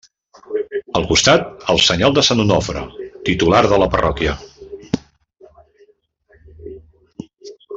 [0.99, 2.81] Al costat, el senyal de sant Onofre,
[3.29, 4.35] titular de la parròquia.